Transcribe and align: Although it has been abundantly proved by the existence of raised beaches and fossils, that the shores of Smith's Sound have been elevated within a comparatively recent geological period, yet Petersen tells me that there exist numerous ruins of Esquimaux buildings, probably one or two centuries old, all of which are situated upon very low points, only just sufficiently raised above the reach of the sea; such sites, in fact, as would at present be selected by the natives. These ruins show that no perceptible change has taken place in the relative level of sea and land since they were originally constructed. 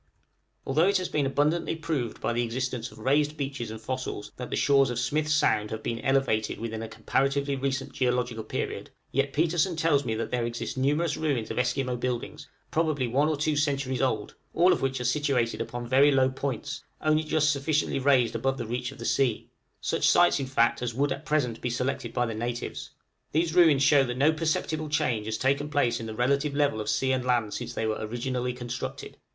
Although 0.65 0.87
it 0.87 0.97
has 0.97 1.09
been 1.09 1.27
abundantly 1.27 1.75
proved 1.75 2.19
by 2.21 2.33
the 2.33 2.41
existence 2.41 2.91
of 2.91 2.97
raised 2.97 3.37
beaches 3.37 3.69
and 3.69 3.79
fossils, 3.79 4.31
that 4.37 4.49
the 4.49 4.55
shores 4.55 4.89
of 4.89 4.97
Smith's 4.97 5.31
Sound 5.31 5.69
have 5.69 5.83
been 5.83 5.99
elevated 5.99 6.59
within 6.59 6.81
a 6.81 6.87
comparatively 6.87 7.55
recent 7.55 7.93
geological 7.93 8.43
period, 8.43 8.89
yet 9.11 9.31
Petersen 9.31 9.75
tells 9.75 10.03
me 10.03 10.15
that 10.15 10.31
there 10.31 10.43
exist 10.43 10.75
numerous 10.75 11.17
ruins 11.17 11.51
of 11.51 11.59
Esquimaux 11.59 11.97
buildings, 11.97 12.47
probably 12.71 13.07
one 13.07 13.29
or 13.29 13.37
two 13.37 13.55
centuries 13.55 14.01
old, 14.01 14.33
all 14.55 14.73
of 14.73 14.81
which 14.81 14.99
are 14.99 15.03
situated 15.05 15.61
upon 15.61 15.85
very 15.85 16.11
low 16.11 16.31
points, 16.31 16.83
only 17.01 17.23
just 17.23 17.51
sufficiently 17.51 17.99
raised 17.99 18.33
above 18.33 18.57
the 18.57 18.65
reach 18.65 18.91
of 18.91 18.97
the 18.97 19.05
sea; 19.05 19.51
such 19.81 20.09
sites, 20.09 20.39
in 20.39 20.47
fact, 20.47 20.81
as 20.81 20.95
would 20.95 21.11
at 21.11 21.27
present 21.27 21.61
be 21.61 21.69
selected 21.69 22.11
by 22.11 22.25
the 22.25 22.33
natives. 22.33 22.89
These 23.33 23.53
ruins 23.53 23.83
show 23.83 24.03
that 24.05 24.17
no 24.17 24.33
perceptible 24.33 24.89
change 24.89 25.27
has 25.27 25.37
taken 25.37 25.69
place 25.69 25.99
in 25.99 26.07
the 26.07 26.15
relative 26.15 26.55
level 26.55 26.81
of 26.81 26.89
sea 26.89 27.11
and 27.11 27.23
land 27.23 27.53
since 27.53 27.75
they 27.75 27.85
were 27.85 27.99
originally 28.01 28.53
constructed. 28.53 29.17